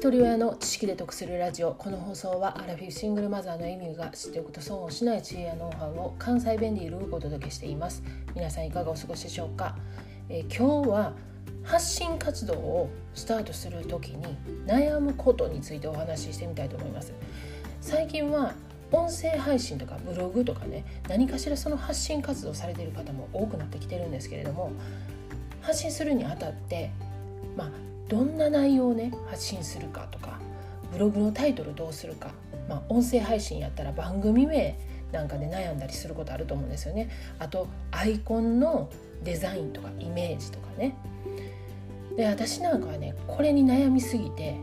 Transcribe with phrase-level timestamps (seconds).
[0.00, 1.74] 一人親の知識で得するラジオ。
[1.74, 8.02] この放送はアラフィフシングルマザーのエミューが知っておくと損をしない知恵やノウハウを関西弁でゆるくお届けしています。
[8.34, 9.76] 皆さんいかがお過ごしでしょうか、
[10.30, 11.12] えー、今日は
[11.62, 17.12] 発信活動をスタートする時に悩むことについてお話ししてみたいと思います。
[17.82, 18.54] 最近は
[18.92, 24.72] 音声配信とかブログとかね何かしらその発信活動されている方も多くなってきてるんですけれども
[25.60, 26.90] 発信するにあたって
[27.54, 30.40] まあどんな内容をね発信するかとか
[30.92, 32.32] ブログのタイトルどうするか、
[32.68, 34.76] まあ、音声配信やったら番組名
[35.12, 37.08] なんかで悩んだりすることあると思うんですよね。
[37.38, 38.90] あとアイコンの
[39.22, 40.96] デザインとかイメージとかね。
[42.16, 44.56] で私なんかはねこれに悩みすぎて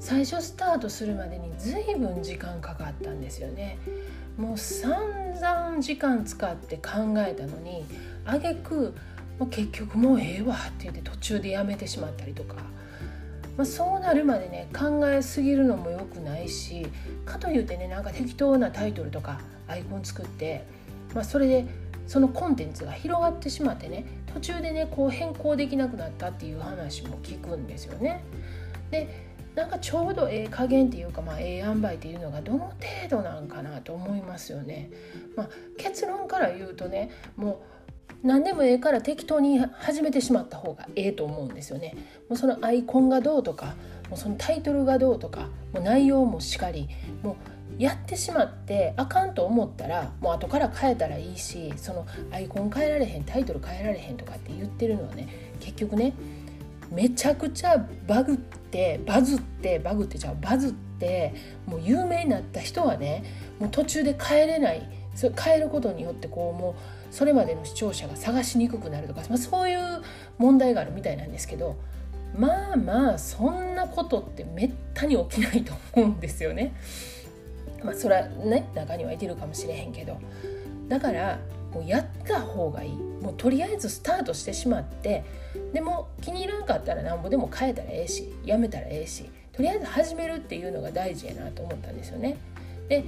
[0.00, 3.78] 最初スタートするまでに随分時間かかったんですよね。
[4.38, 7.84] もう散々時間使って考えたのに
[8.24, 8.94] 挙句
[9.38, 12.56] もう結局もうええわって言って途中でやめてしまったりとか
[13.56, 16.86] まあ、そうなるまでね考えすぎるのも良くないし
[17.24, 20.66] かといってねなんか適当なタイトルとかアイコン作って、
[21.14, 21.66] まあ、それで
[22.06, 28.22] そのコンテンツが広がってしまってね途中でねこう変更できなくなったっていう話も聞くんですよね。
[28.90, 32.74] でなんかちょうどええ加減っていうか、まあ、ええ塩梅っていうのがどの程
[33.08, 34.90] 度なんかなと思いますよね。
[35.36, 37.58] まあ、結論から言うとねもう
[38.22, 41.94] 何でもええから適当に始めてしまった方がええと思うんですよね。
[42.28, 43.74] もうそのアイコンがどうとか
[44.08, 46.88] もうそのタイトルがどうとかもう内容もしかり
[47.22, 55.28] もうやってしまってあかんと思ったらもう後から変えたらいいしそのアイコン変えられへんタイトル変えられへんとかって言ってるのはね
[55.60, 56.14] 結局ね
[56.90, 61.34] めちゃくちゃバグってバズってバグってじゃあバズって
[61.66, 63.24] もう有名になった人はね
[63.58, 66.76] もう途中で変えれないそれ変えることによってこうも
[67.10, 70.02] うそれまでの視聴者が探しにくくなるとか、まあ、そういう
[70.38, 71.76] 問題があるみたいなんですけど
[72.36, 76.74] まあまあそんなことってめったに起きないと思うんですよね。
[77.84, 80.18] まあそれはね中にはいてるかもしれへんけど
[80.88, 81.38] だから
[81.72, 85.24] もうやった方がいいもうとりあえずスタートしてしまって
[85.72, 92.36] でも気に入らんかったらなんぼでも変えたらええしやめたらええしとりあえず始めるっていうのが大事やなと思ったんですよね。
[92.88, 93.04] で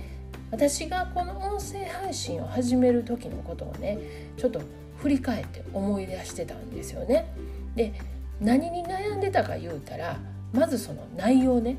[0.56, 3.98] 私がこの音声配信を始める時のことをね
[4.38, 4.62] ちょっと
[4.96, 7.30] 振り返って思い出してたんですよね。
[7.74, 7.92] で
[8.40, 10.18] 何に悩んでたか言うたら
[10.54, 11.76] まずその内容ね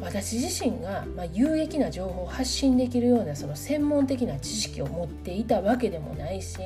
[0.00, 6.58] 私自身が、ま有益な情報を発信できるようなその専門的な知識を持っていたわけでもないし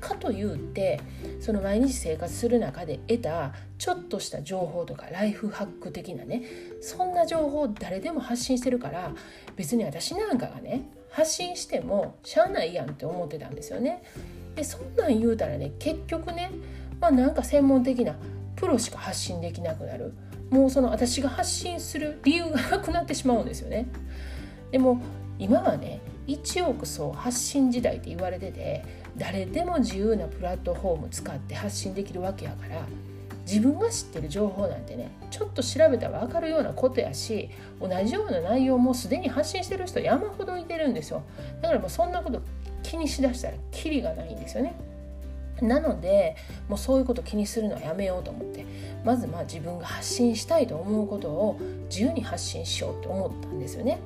[0.00, 1.00] かというって
[1.40, 6.42] その毎日生活する中で得たちょっとした情報とかライフハック的なね
[6.80, 9.12] そんな情報を誰でも発信してるから
[9.56, 14.02] 別に私なんかがね発信してもしゃあないやんって思ってたんですよね。
[14.54, 16.50] でそんなん言うたらね結局ね
[17.00, 18.14] まあなんか専門的な
[18.56, 20.12] プロしか発信できなくなる
[20.50, 23.86] もうその私が発信する理由がなくなってしまうんですよね。
[24.70, 25.00] でも
[25.38, 28.84] 今はね一億総発信時代って言われてて
[29.16, 32.86] 誰でも自由なプラットフォーム使って発信できるわけやから
[33.46, 37.48] 自分が知ってる情報なんてねちょっと調べたら分かるようなことやし
[37.80, 41.22] 同じような内容もすでに発信してる人山ほどいてるんですよ。
[41.62, 42.42] だからもうそんなこと
[42.82, 44.74] 気にしだしたらキリがないんですよね。
[45.62, 46.36] なので
[46.68, 48.66] もうそういうこと気にするのはやめようと思って
[49.02, 53.98] まずまあ自分が発信したいと思うことを自由に発信しようと思ったんですよね。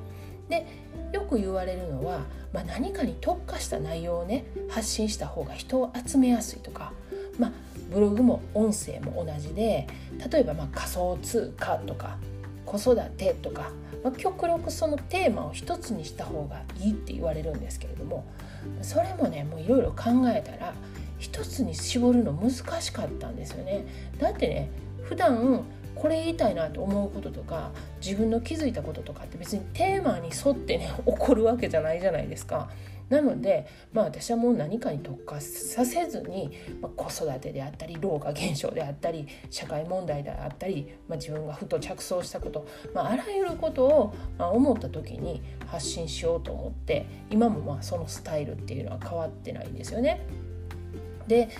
[0.48, 0.66] で
[1.12, 2.20] よく言われるのは、
[2.52, 6.92] まあ、何かに特化した内容をね発信した方が人を集めやすいとか、
[7.38, 7.52] まあ、
[7.92, 9.86] ブログも音声も同じで
[10.30, 12.18] 例えばま仮想通貨とか
[12.64, 13.70] 子育てとか、
[14.02, 18.24] まあ、極力そのテーマを一つにした方がいいって言われるんですけれども
[18.80, 20.72] それもねもういろいろ考えたら
[21.18, 23.86] 一つに絞るの難しかったんですよね。
[24.18, 24.70] だってね
[25.04, 25.64] 普段
[25.94, 27.70] これ言いたいなと思うこととか
[28.04, 32.70] 自分の気づいたこととかって別にテーマに沿ってね 起こるわけじゃないじゃないですか。
[33.08, 50.26] なので、まあ、私はもう何かに特化させずに、まあ、子育てであったり老化現象であったり社会問題であったり、まあ、自分がふと着想したこと、まあ、あらゆることを、まあ、思った時に発信しようと思って今もまあそのスタイルっていうのは変わってないんですよね。
[51.26, 51.50] で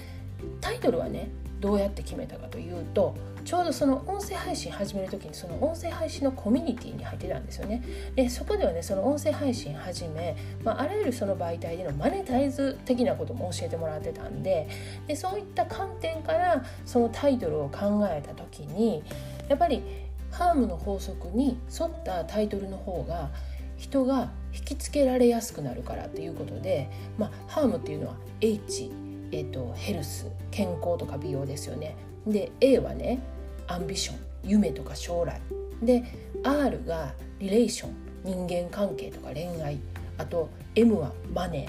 [0.62, 1.28] タイトルはね
[1.60, 7.82] どうやって決めたかというとちょうどその音声配信始める時にその音声配信のコミュニティに入ってたんですよね。
[8.14, 14.68] でそこではねその音声配信始め、まあ、あらゆるその媒体でのマネタイズ的なことも教えてもらってたんで
[15.06, 19.02] でそういった観点からそのタイトルを考えた時に
[19.48, 19.82] やっぱり
[20.30, 23.30] ハームの法則に沿ったタイトルの方が
[23.76, 28.90] 人が引きつけられやすくなるからということで、まあ、ハームっていうのは H
[29.32, 31.96] えーと、ヘルス健康とか美容ですよね
[32.26, 33.18] で A はね
[33.66, 35.40] アンビション夢とか将来
[35.82, 36.04] で
[36.44, 37.94] R がリレーション
[38.24, 39.80] 人間関係とか恋愛
[40.18, 41.68] あと M はマネ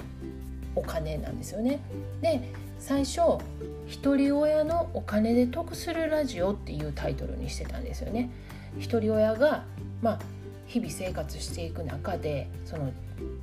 [0.76, 1.80] お金なんですよね。
[2.20, 2.40] で
[2.78, 3.20] 最初
[3.86, 8.30] 「一人親のお金で得するラジオ」っていうタイトルにしてたんですよね。
[8.78, 9.64] 一人親が、
[10.02, 10.18] まあ、
[10.66, 12.92] 日々生活していく中でその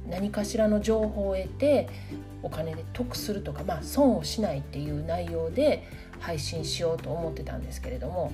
[0.09, 1.87] 何かしらの情報を得て
[2.43, 5.83] お金で得するとか、まあ、損をしないっていう内容で
[6.21, 8.31] 配信しようと思ってたんですけれども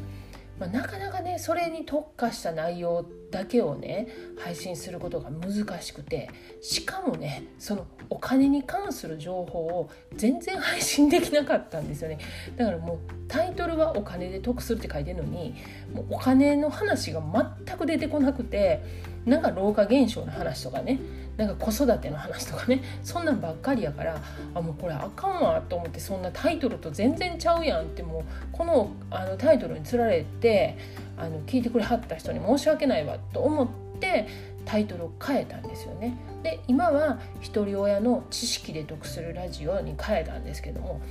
[0.60, 4.07] まあ、なかなかねそれに特化した内容だけをね
[4.39, 6.30] 配信することが難しくて
[6.62, 12.19] しかもねそのお金に関する情報を全然配信できなかったんですよね。
[12.56, 12.98] だからもう
[13.28, 15.56] タイトルはお金で得するって書いてるのに
[15.94, 17.22] もうお金の話が
[17.66, 18.81] 全く出てこなくて
[19.25, 21.00] なんか老化現象の話とかね
[21.38, 24.19] なんか子育ての話とかねそんなんばっかりやから
[24.56, 30.78] あもうこれあかんわと思ってそんなタイトルと全然ちゃうやんってもうこのあのタイトルにつられて
[31.16, 33.68] あの聞いてくれはった人に申し訳ないわと思っ
[34.00, 34.28] て
[34.66, 36.18] タイトルを変えたんですよね。
[36.44, 41.01] で今は一人親の知識で得するラジオに変えたんですけども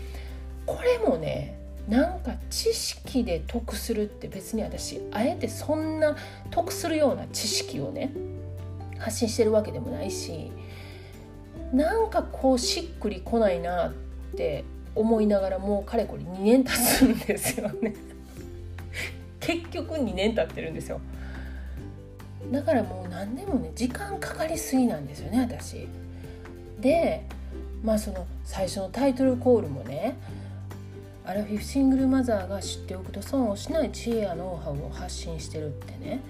[0.66, 1.58] これもね
[1.88, 6.16] なんか知識で得するって別に私あえてそんな
[6.50, 8.12] 得するような知識をね
[8.98, 10.50] 発信してるわけでもないし
[11.72, 13.92] なんかこうしっくりこないなっ
[14.36, 14.64] て
[14.94, 17.94] 思いながらもうかれこれ2年経つんですよね。
[19.40, 21.00] 結局2年経ってるんですよ。
[22.50, 25.86] だからもう何でもね時間かかりすぎなんですよね私。
[26.80, 27.22] で
[27.82, 30.16] まあその最初のタイトルコールもね
[31.24, 36.20] アラフィフシングルマザーが知っておくと損をしない知恵やノウハウを発信してるってね。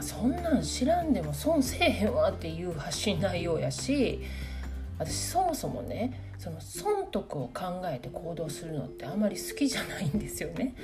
[0.00, 4.20] そんなん知らんでも損せえへんわっていう発信内容やし
[4.98, 10.74] 私そもそもねその損得を考えて行動するのってあんまり好きじゃないんですよね。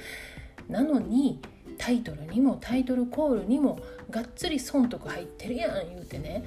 [0.69, 1.41] なのに
[1.79, 6.45] タイトルにもタイトルコールにもがっつり損得入ってるやん言うてね、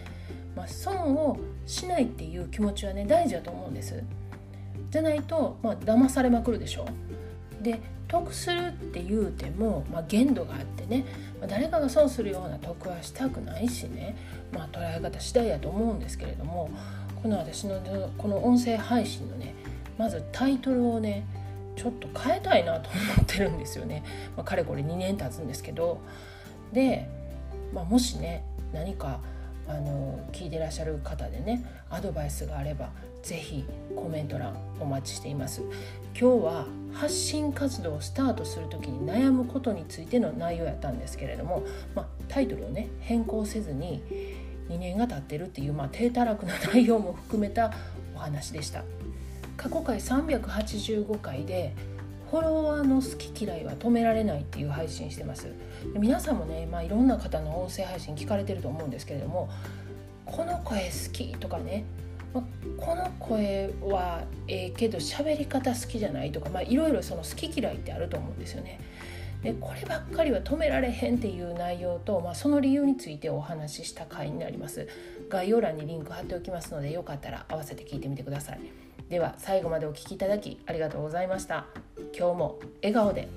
[0.56, 4.02] まあ、損をしないっていう気持ちはね大事だと思うんです。
[4.90, 6.86] じゃないと、まあ騙されまくるでしょ。
[7.62, 11.06] で得するって言うても、まあ、限度があってね、
[11.40, 14.18] まあ、誰かが損するような得はしたくないしね、
[14.52, 16.70] まあ、捉え方次第やと思うんですけれども
[17.22, 17.80] この私の
[18.18, 19.56] この音声配信のね
[19.98, 21.26] まずタイトルをね
[21.78, 24.04] ちょっと変えたいなと思ってるんですよね、
[24.36, 26.02] まあ、かれこれ2年経つんですけど。
[26.74, 27.08] で、
[27.74, 28.44] まあ、もしね
[28.74, 29.20] 何か
[29.72, 32.90] あの聞いてらっしゃる方でねアドバイスがあれば
[33.24, 33.66] ぜひ
[33.96, 35.62] コメント欄お待ちしています。
[36.20, 41.64] 今日は発信活動をスタートする時に悩むことについての内容やったんですけれども、
[41.96, 44.04] まあ、タイトルをね変更せずに
[44.70, 47.72] 2年が経ってるっていう、まあ、低たらくな内容も含めた
[48.16, 48.84] お話でした。
[49.56, 51.76] 過去回385回で
[52.32, 55.48] フォロワーの好き嫌いは止められないっていう配信してます。
[55.94, 59.50] 皆さんもね、まあ、いろんな方の音声配信聞かれてると思うんですけれども
[60.26, 61.84] この声好きとかね
[62.34, 62.42] ま
[62.78, 68.80] この声はええけど喋り方好きじゃないとか、まあ、いろいろその好き嫌いってあると思うんですよね。
[69.44, 74.88] でこればっかりは止められへんっていう内容と、まあ、その理由についてお話しした回になります。
[75.28, 78.60] 概要欄にリンク貼っておきますのでよかったら合わせて聞いてみてください。
[79.12, 81.66] では最後までお聴きいただきありがとうございました。
[82.18, 83.28] 今日も笑顔で。